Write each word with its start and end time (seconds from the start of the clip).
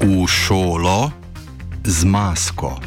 V 0.00 0.24
šolo 0.24 1.12
z 1.84 2.04
masko. 2.04 2.80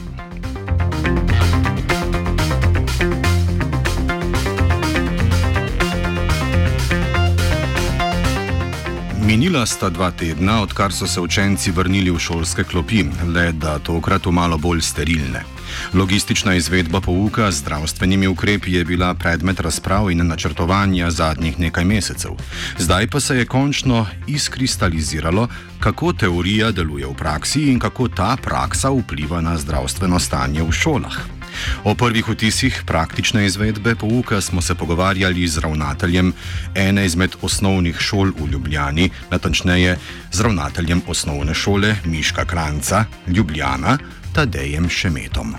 Minila 9.21 9.65
sta 9.65 9.89
dva 9.89 10.09
tedna, 10.11 10.61
odkar 10.61 10.89
so 10.93 11.07
se 11.07 11.21
učenci 11.21 11.71
vrnili 11.71 12.09
v 12.09 12.17
šolske 12.17 12.63
klopi, 12.63 13.05
le 13.29 13.51
da 13.51 13.77
tokrat 13.79 14.25
v 14.25 14.31
malo 14.33 14.57
bolj 14.57 14.81
sterilne. 14.81 15.52
Logistična 15.93 16.55
izvedba 16.55 17.01
pouka 17.01 17.51
z 17.51 17.57
zdravstvenimi 17.57 18.27
ukrepi 18.27 18.73
je 18.73 18.85
bila 18.85 19.13
predmet 19.13 19.59
razprav 19.59 20.11
in 20.11 20.27
načrtovanja 20.27 21.11
zadnjih 21.11 21.59
nekaj 21.59 21.85
mesecev. 21.85 22.31
Zdaj 22.77 23.07
pa 23.07 23.19
se 23.19 23.37
je 23.37 23.45
končno 23.45 24.07
izkristaliziralo, 24.27 25.47
kako 25.79 26.13
teorija 26.13 26.71
deluje 26.71 27.07
v 27.07 27.13
praksi 27.13 27.61
in 27.71 27.79
kako 27.79 28.07
ta 28.07 28.37
praksa 28.41 28.89
vpliva 28.89 29.41
na 29.41 29.57
zdravstveno 29.57 30.19
stanje 30.19 30.63
v 30.63 30.71
šolah. 30.71 31.42
O 31.83 31.95
prvih 31.95 32.29
vtisih 32.29 32.83
praktične 32.85 33.45
izvedbe 33.45 33.95
pouka 33.95 34.41
smo 34.41 34.61
se 34.61 34.75
pogovarjali 34.75 35.47
z 35.47 35.59
ravnateljem 35.59 36.33
ene 36.75 37.05
izmed 37.05 37.35
osnovnih 37.41 37.99
šol 37.99 38.31
v 38.39 38.49
Ljubljani, 38.51 39.09
natančneje 39.31 39.97
z 40.31 40.41
ravnateljem 40.41 41.01
osnovne 41.07 41.53
šole 41.53 41.95
Miška 42.05 42.45
Kranca, 42.45 43.05
Ljubljana, 43.27 43.97
Tadejem 44.33 44.89
Šemetom. 44.89 45.55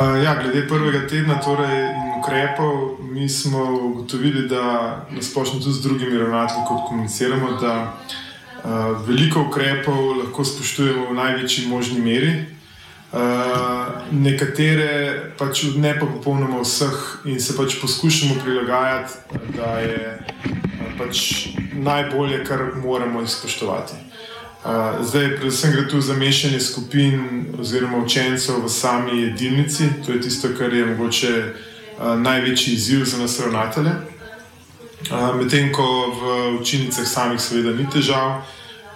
Ja, 0.00 0.42
glede 0.42 0.68
prvega 0.68 1.06
tedna 1.08 1.40
torej, 1.44 1.80
in 1.92 2.20
ukrepov, 2.20 2.96
mi 3.12 3.28
smo 3.28 3.64
ugotovili, 3.82 4.48
da 4.48 4.96
nasplošno 5.10 5.60
tudi 5.60 5.74
z 5.74 5.82
drugimi 5.82 6.18
ravnatelji 6.18 6.64
kot 6.68 6.88
komuniciramo, 6.88 7.52
da 7.60 7.92
uh, 8.64 9.08
veliko 9.08 9.42
ukrepov 9.48 10.16
lahko 10.18 10.44
spoštujemo 10.44 11.10
v 11.10 11.14
največji 11.14 11.68
možni 11.68 12.00
meri. 12.00 12.59
Uh, 13.10 13.18
nekatere 14.12 15.32
pač 15.38 15.64
ne 15.74 15.90
pa 15.98 16.06
popolnoma 16.06 16.60
vseh 16.62 17.26
in 17.26 17.40
se 17.42 17.56
pač 17.56 17.80
poskušamo 17.80 18.36
prilagajati, 18.44 19.12
da 19.56 19.80
je 19.82 19.96
uh, 20.14 20.92
pač 20.98 21.48
najbolje, 21.74 22.44
kar 22.44 22.62
moramo 22.78 23.22
izpoštovati. 23.22 23.98
Uh, 24.62 25.02
zdaj, 25.02 25.36
predvsem 25.40 25.72
gre 25.72 25.88
tu 25.88 26.00
za 26.00 26.14
mešanje 26.14 26.60
skupin 26.60 27.46
oziroma 27.58 27.98
učencev 27.98 28.62
v 28.62 28.70
sami 28.70 29.22
jedilnici, 29.22 29.90
to 30.06 30.12
je 30.12 30.20
tisto, 30.20 30.48
kar 30.58 30.74
je 30.74 30.86
mogoče 30.86 31.34
uh, 31.42 32.14
največji 32.20 32.74
izziv 32.74 33.04
za 33.04 33.18
nas 33.18 33.40
ravnatelje. 33.40 33.90
Medtem 35.10 35.72
ko 35.72 35.84
v 36.12 36.22
učilnicah 36.60 37.06
samih, 37.08 37.40
seveda, 37.40 37.72
ni 37.74 37.86
težav. 37.90 38.42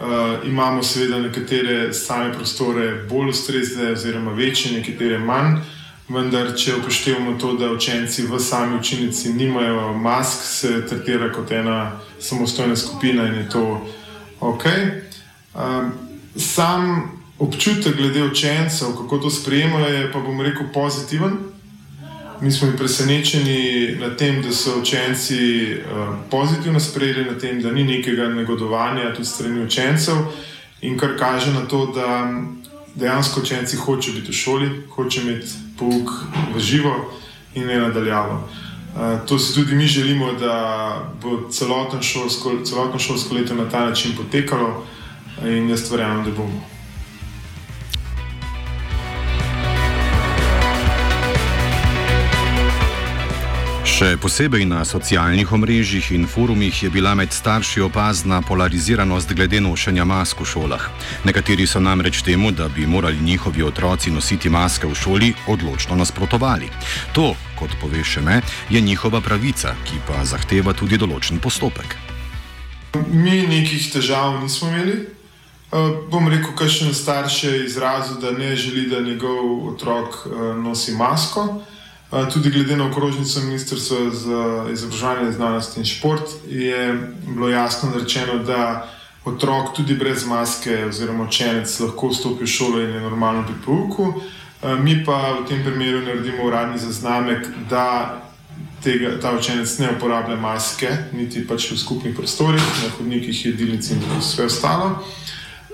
Uh, 0.01 0.47
imamo 0.47 0.83
seveda 0.83 1.19
nekatere 1.19 1.93
same 1.93 2.33
prostore 2.33 3.05
bolj 3.11 3.29
ustrezne, 3.31 3.93
oziroma 3.93 4.33
večje, 4.33 4.73
nekatere 4.73 5.19
manj, 5.19 5.61
vendar 6.09 6.51
če 6.59 6.75
upoštevamo 6.81 7.37
to, 7.39 7.53
da 7.53 7.71
učenci 7.73 8.27
v 8.27 8.41
sami 8.41 8.77
učilnici 8.79 9.33
nimajo 9.33 9.93
mask, 9.95 10.43
se 10.43 10.87
tretira 10.87 11.31
kot 11.33 11.53
ena 11.53 12.01
samostojna 12.21 12.77
skupina 12.77 13.27
in 13.27 13.35
je 13.35 13.49
to 13.51 13.87
ok. 14.41 14.65
Um, 15.55 15.93
sam 16.37 17.13
občutek 17.39 17.97
glede 17.97 18.23
učencev, 18.23 18.97
kako 18.99 19.19
to 19.19 19.31
sprejemajo, 19.31 19.87
je 19.87 20.13
pa 20.13 20.21
bom 20.21 20.41
rekel 20.41 20.67
pozitiven. 20.75 21.54
Mi 22.41 22.53
smo 22.53 22.69
presenečeni 22.77 23.97
nad 24.01 24.19
tem, 24.19 24.43
da 24.43 24.53
so 24.53 24.81
učenci 24.81 25.73
uh, 25.75 26.15
pozitivno 26.31 26.81
sprejeli, 26.81 27.25
nad 27.25 27.41
tem, 27.41 27.63
da 27.63 27.73
ni 27.73 27.85
nekega 27.85 28.29
negodovanja 28.29 29.15
tudi 29.15 29.29
strani 29.29 29.65
učencev, 29.65 30.17
in 30.81 30.99
kar 30.99 31.19
kaže 31.19 31.53
na 31.53 31.67
to, 31.67 31.87
da 31.87 32.33
dejansko 32.95 33.41
učenci 33.41 33.77
hočejo 33.77 34.15
biti 34.15 34.33
v 34.33 34.35
šoli, 34.35 34.69
hočejo 34.91 35.23
imeti 35.23 35.49
pouk 35.79 36.11
v 36.55 36.61
živo 36.61 36.95
in 37.55 37.67
ne 37.67 37.79
nadaljavo. 37.79 38.49
Uh, 38.95 39.27
to 39.29 39.39
si 39.39 39.55
tudi 39.55 39.75
mi 39.75 39.87
želimo, 39.87 40.33
da 40.33 41.13
bo 41.23 41.49
celotno 41.51 42.03
šolsko, 42.03 42.65
celotno 42.65 42.99
šolsko 42.99 43.35
leto 43.35 43.55
na 43.55 43.71
ta 43.71 43.87
način 43.87 44.13
potekalo, 44.17 44.87
in 45.45 45.71
jaz 45.71 45.91
verjamem, 45.91 46.25
da 46.25 46.31
bomo. 46.31 46.74
Še 53.95 54.17
posebej 54.19 54.65
na 54.67 54.81
socialnih 54.83 55.47
omrežjih 55.55 56.09
in 56.17 56.25
forumih 56.27 56.75
je 56.75 56.89
bila 56.91 57.13
med 57.15 57.31
starši 57.31 57.79
opazna 57.87 58.41
polariziranost 58.43 59.31
glede 59.39 59.61
nošenja 59.63 60.03
mask 60.03 60.41
v 60.43 60.47
šolah. 60.51 60.89
Nekateri 61.23 61.63
so 61.63 61.79
namreč 61.79 62.25
temu, 62.27 62.51
da 62.51 62.67
bi 62.67 62.89
morali 62.91 63.23
njihovi 63.23 63.63
otroci 63.63 64.11
nositi 64.11 64.51
maske 64.51 64.91
v 64.91 64.99
šoli, 64.99 65.29
odločno 65.47 65.95
nasprotovali. 65.95 66.73
To, 67.15 67.37
kot 67.55 67.77
pove 67.79 68.03
še 68.03 68.19
me, 68.19 68.41
je 68.67 68.83
njihova 68.83 69.21
pravica, 69.23 69.77
ki 69.87 70.01
pa 70.09 70.25
zahteva 70.27 70.75
tudi 70.75 70.99
določen 70.99 71.39
postopek. 71.39 71.95
Mi 73.15 73.45
nekih 73.47 73.93
težav 73.95 74.41
nismo 74.43 74.73
imeli. 74.75 74.97
Uh, 75.71 76.03
bom 76.11 76.27
rekel, 76.27 76.51
kaj 76.59 76.67
še 76.67 76.91
en 76.91 76.99
starš 76.99 77.39
je 77.47 77.55
izrazil, 77.69 78.19
da 78.19 78.35
ne 78.35 78.57
želi, 78.59 78.89
da 78.91 78.99
njegov 79.07 79.71
otrok 79.71 80.19
uh, 80.27 80.51
nosi 80.59 80.99
masko. 80.99 81.47
Uh, 81.47 81.71
Tudi 82.33 82.51
glede 82.51 82.77
na 82.77 82.87
okrožnico 82.87 83.41
Ministrstva 83.41 84.11
za 84.11 84.67
izobraževanje, 84.73 85.33
znanost 85.33 85.77
in 85.77 85.85
šport 85.85 86.23
je 86.49 87.11
bilo 87.27 87.49
jasno 87.49 87.91
rečeno, 87.99 88.39
da 88.39 88.91
otrok 89.25 89.75
tudi 89.77 89.95
brez 89.95 90.27
maske 90.27 90.85
oziroma 90.85 91.25
učenec 91.25 91.81
lahko 91.81 92.09
vstopi 92.09 92.45
v 92.45 92.47
šolo 92.47 92.81
in 92.81 92.91
je 92.91 93.01
normalno 93.01 93.43
pri 93.47 93.55
pouku. 93.65 94.15
Mi 94.81 95.05
pa 95.05 95.33
v 95.41 95.49
tem 95.49 95.65
primeru 95.65 96.01
naredimo 96.01 96.45
uradni 96.47 96.79
zaznamek, 96.79 97.47
da 97.71 98.21
tega, 98.85 99.21
ta 99.21 99.33
učenec 99.37 99.79
ne 99.79 99.91
uporablja 99.97 100.37
maske, 100.37 100.89
niti 101.13 101.47
pač 101.47 101.71
v 101.73 101.79
skupnih 101.79 102.15
prostorih, 102.17 102.63
na 102.83 102.93
hodnikih, 102.99 103.47
jedilnici 103.47 103.95
in 103.95 104.05
vse 104.21 104.45
ostalo. 104.45 105.03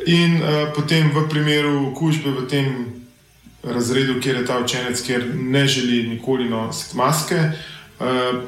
In 0.06 0.40
uh, 0.40 0.72
potem 0.74 1.10
v 1.12 1.28
primeru 1.28 1.90
okužbe 1.90 2.30
v 2.30 2.46
tem 2.48 2.99
razredu, 3.62 4.20
kjer 4.20 4.36
je 4.36 4.46
ta 4.46 4.58
učenec, 4.58 5.02
kjer 5.02 5.34
ne 5.34 5.66
želi 5.66 6.08
nikoli 6.08 6.48
nositi 6.48 6.96
maske, 6.96 7.34
eh, 7.34 7.54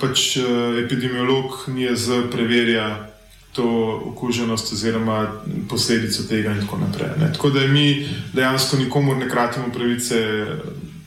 pač 0.01 0.37
eh, 0.37 0.43
epidemiolog 0.85 1.65
NIJZ 1.67 2.09
preverja 2.33 3.09
to 3.53 4.01
okuženost 4.05 4.73
oziroma 4.73 5.33
posledico 5.69 6.23
tega 6.29 6.53
in 6.53 6.61
tako 6.61 6.79
naprej. 6.79 7.11
Ne. 7.21 7.33
Tako 7.33 7.51
da 7.51 7.67
mi 7.67 8.09
dejansko 8.33 8.77
nikomor 8.77 9.17
ne 9.17 9.29
kratimo 9.31 9.67
pravice 9.75 10.47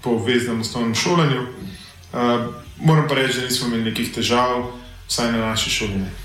po 0.03 0.09
obveznem 0.09 0.61
osnovnem 0.61 0.95
šolanju. 0.95 1.41
Eh, 1.41 2.47
moram 2.79 3.07
pa 3.07 3.15
reči, 3.15 3.39
da 3.39 3.45
nismo 3.45 3.67
imeli 3.67 3.89
nekih 3.89 4.13
težav, 4.13 4.71
vsaj 5.07 5.31
na 5.31 5.37
naši 5.37 5.69
šoli. 5.69 5.97
Ne. 5.97 6.24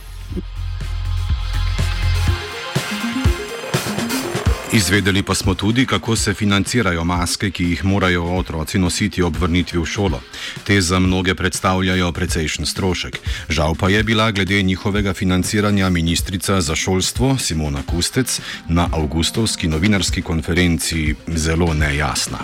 Izvedeli 4.72 5.22
pa 5.22 5.34
smo 5.34 5.54
tudi, 5.54 5.86
kako 5.86 6.16
se 6.16 6.34
financirajo 6.34 7.04
maske, 7.04 7.50
ki 7.50 7.64
jih 7.64 7.84
morajo 7.84 8.24
otroci 8.24 8.78
nositi 8.78 9.22
ob 9.22 9.36
vrnitvi 9.36 9.78
v 9.78 9.86
šolo. 9.86 10.20
Te 10.64 10.80
za 10.80 10.98
mnoge 10.98 11.34
predstavljajo 11.34 12.12
precejšen 12.12 12.66
strošek. 12.66 13.18
Žal 13.48 13.74
pa 13.74 13.88
je 13.88 14.02
bila 14.02 14.30
glede 14.30 14.62
njihovega 14.62 15.14
financiranja 15.14 15.88
ministrica 15.90 16.60
za 16.60 16.76
šolstvo 16.76 17.38
Simona 17.38 17.82
Kustec 17.82 18.40
na 18.68 18.88
avgustovski 18.92 19.68
novinarski 19.68 20.22
konferenci 20.22 21.14
zelo 21.26 21.74
nejasna. 21.74 22.38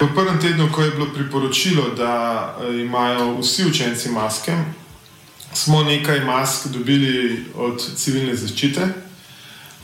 V 0.00 0.10
prvem 0.14 0.40
tednu, 0.40 0.68
ko 0.72 0.82
je 0.82 0.90
bilo 0.90 1.06
priporočilo, 1.14 1.94
da 1.96 2.56
eh, 2.58 2.80
imajo 2.80 3.38
vsi 3.38 3.66
učenci 3.70 4.10
maske, 4.10 4.52
smo 5.52 5.82
nekaj 5.82 6.24
mask 6.24 6.66
dobili 6.66 7.44
od 7.54 7.96
civilne 7.96 8.34
zaščite. 8.34 9.11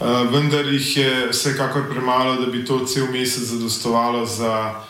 Vendar 0.00 0.66
jih 0.72 0.96
je 0.96 1.28
vsekakor 1.30 1.88
premalo, 1.90 2.36
da 2.40 2.46
bi 2.46 2.64
to 2.64 2.84
cel 2.86 3.06
mesec 3.12 3.42
zadostovalo 3.42 4.26
za 4.26 4.84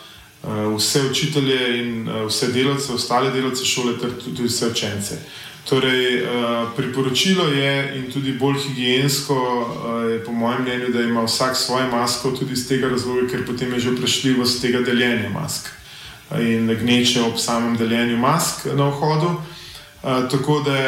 vse 0.76 1.02
učitelje 1.10 1.78
in 1.78 2.08
vse 2.26 2.52
delavce, 2.52 2.93
ostale 2.93 3.31
delavce 3.31 3.64
šole, 3.64 3.99
ter 3.99 4.10
tudi 4.25 4.43
vse 4.46 4.66
učence. 4.66 5.19
Torej, 5.69 6.25
priporočilo 6.76 7.44
je 7.44 7.99
in 7.99 8.12
tudi 8.12 8.32
bolj 8.32 8.55
higijensko 8.58 9.37
je, 10.10 10.25
po 10.25 10.32
mojem 10.32 10.62
mnenju, 10.62 10.93
da 10.93 11.02
ima 11.02 11.25
vsak 11.25 11.56
svojo 11.56 11.90
masko, 11.90 12.31
tudi 12.31 12.52
iz 12.52 12.69
tega 12.69 12.88
razloga, 12.88 13.26
ker 13.28 13.46
potem 13.46 13.72
je 13.72 13.81
že 13.81 13.90
vprašljivost 13.90 14.62
tega 14.62 14.81
deljenja 14.81 15.28
mask 15.28 15.69
in 16.40 16.69
gneče 16.81 17.22
ob 17.22 17.38
samem 17.38 17.76
deljenju 17.76 18.16
mask 18.16 18.64
na 18.76 18.88
vhodu. 18.88 19.40
Tako 20.08 20.60
da, 20.60 20.78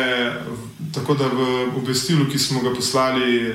tako 0.95 1.15
da 1.15 1.27
v 1.27 1.69
obvestilu, 1.77 2.25
ki 2.33 2.39
smo 2.39 2.61
ga 2.61 2.75
poslali 2.75 3.53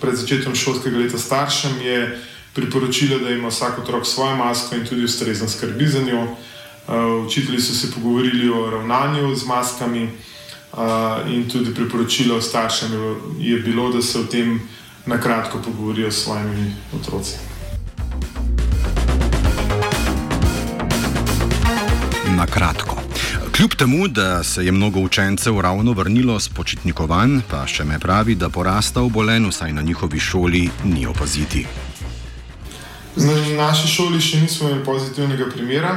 pred 0.00 0.14
začetkom 0.14 0.54
šolskega 0.54 0.98
leta 0.98 1.18
staršem, 1.18 1.80
je 1.82 2.18
priporočilo, 2.54 3.18
da 3.18 3.30
ima 3.30 3.48
vsak 3.48 3.78
otrok 3.78 4.06
svojo 4.06 4.36
masko 4.36 4.74
in 4.74 4.86
tudi 4.86 5.04
ustrezno 5.04 5.48
skrbi 5.48 5.86
za 5.86 6.02
njo. 6.02 6.26
Učitelji 7.26 7.60
so 7.60 7.74
se 7.74 7.92
pogovorili 7.94 8.50
o 8.50 8.70
ravnanju 8.70 9.34
z 9.36 9.46
maskami 9.46 10.08
in 11.28 11.50
tudi 11.50 11.74
priporočilo 11.74 12.40
staršem 12.42 12.90
je 13.38 13.58
bilo, 13.58 13.90
da 13.92 14.02
se 14.02 14.18
o 14.18 14.24
tem 14.24 14.60
na 15.06 15.20
kratko 15.20 15.58
pogovorijo 15.64 16.10
s 16.10 16.24
svojimi 16.24 16.74
otroci. 16.94 17.36
Na 22.36 22.46
kratko. 22.46 22.99
Kljub 23.60 23.74
temu, 23.74 24.08
da 24.08 24.44
se 24.44 24.64
je 24.64 24.72
mnogo 24.72 25.00
učencev 25.00 25.60
ravno 25.60 25.92
vrnilo 25.92 26.40
z 26.40 26.48
počitnikovanj, 26.48 27.40
pa 27.50 27.66
še 27.68 27.84
me 27.84 27.98
pravi, 28.00 28.32
da 28.34 28.48
porasta 28.48 29.02
obolen 29.04 29.50
vsaj 29.50 29.74
na 29.76 29.82
njihovi 29.84 30.20
šoli 30.20 30.62
ni 30.84 31.04
opaziti. 31.06 31.66
Na 33.16 33.34
naši 33.58 33.88
šoli 33.92 34.20
še 34.20 34.40
nismo 34.40 34.70
imeli 34.70 34.84
pozitivnega 34.84 35.50
primera, 35.52 35.90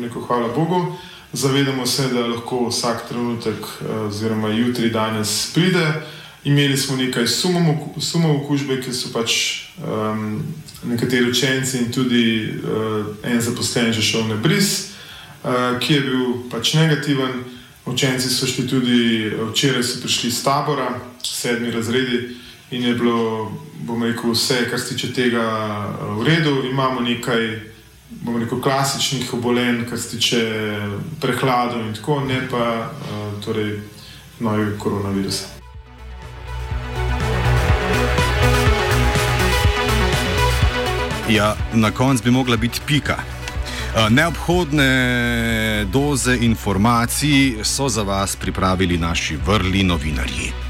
neko 0.00 0.22
hvala 0.24 0.48
Bogu. 0.54 0.96
Zavedamo 1.32 1.84
se, 1.86 2.08
da 2.08 2.24
lahko 2.24 2.62
vsak 2.70 3.04
trenutek, 3.10 3.68
oziroma 4.06 4.48
jutri, 4.56 4.88
danes 4.90 5.50
pride. 5.54 5.84
Imeli 6.44 6.76
smo 6.76 6.96
nekaj 6.96 7.28
sumov 7.28 8.30
okužbe, 8.38 8.80
ki 8.80 8.96
so 8.96 9.12
pač 9.12 9.34
um, 9.76 10.40
nekateri 10.88 11.28
učenci 11.28 11.84
in 11.84 11.92
tudi 11.92 12.24
uh, 12.48 13.12
en 13.28 13.44
zaposlen 13.44 13.92
že 13.92 14.08
šel 14.08 14.24
na 14.32 14.40
bris. 14.40 14.89
Eh, 15.44 15.78
ki 15.80 15.94
je 15.94 16.00
bil 16.00 16.24
pač 16.50 16.74
negativen. 16.74 17.44
Učenci 17.88 18.28
so 18.28 18.46
šli 18.46 18.66
tudi 18.68 19.32
včeraj, 19.50 19.82
so 19.82 20.00
prišli 20.02 20.28
iz 20.28 20.42
tabora, 20.44 21.00
sedmi 21.24 21.70
razredi, 21.70 22.36
in 22.70 22.84
je 22.84 22.94
bilo, 22.94 23.48
bom 23.86 24.02
rekel, 24.04 24.34
vse, 24.36 24.66
kar 24.70 24.80
se 24.80 24.92
tiče 24.92 25.12
tega, 25.16 25.40
eh, 25.40 26.04
v 26.20 26.26
redu. 26.28 26.68
Imamo 26.70 27.00
nekaj, 27.00 27.60
bom 28.20 28.36
rekel, 28.36 28.60
klasičnih 28.60 29.32
obolenj, 29.34 29.88
kar 29.88 29.98
se 29.98 30.10
tiče 30.10 30.44
prehladov 31.20 31.80
in 31.86 31.94
tako, 31.94 32.20
ne 32.20 32.44
pa 32.50 32.92
eh, 32.92 33.40
torej 33.44 33.80
novega 34.40 34.76
koronavirusa. 34.78 35.44
Ja, 41.30 41.56
na 41.72 41.90
koncu 41.90 42.24
bi 42.24 42.30
mogla 42.30 42.56
biti 42.56 42.80
pika. 42.86 43.39
Eh, 43.90 44.10
neobhodne 44.10 45.86
doze 45.90 46.36
informacij 46.36 47.58
so 47.62 47.88
za 47.88 48.02
vas 48.02 48.36
pripravili 48.36 48.98
naši 48.98 49.36
vrli 49.36 49.82
novinarji. 49.82 50.69